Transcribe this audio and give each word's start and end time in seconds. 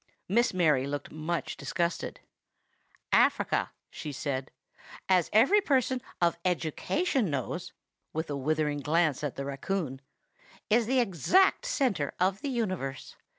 Miss 0.27 0.51
Mary 0.51 0.87
looked 0.87 1.11
much 1.11 1.55
disgusted. 1.55 2.21
"Africa," 3.11 3.71
she 3.91 4.11
said, 4.11 4.49
"as 5.07 5.29
every 5.31 5.61
person 5.61 6.01
of 6.19 6.39
education 6.43 7.29
knows 7.29 7.71
[with 8.11 8.27
a 8.31 8.35
withering 8.35 8.79
glance 8.79 9.23
at 9.23 9.35
the 9.35 9.45
raccoon], 9.45 10.01
is 10.71 10.87
the 10.87 10.99
exact 11.01 11.67
centre 11.67 12.15
of 12.19 12.41
the 12.41 12.49
universe. 12.49 13.15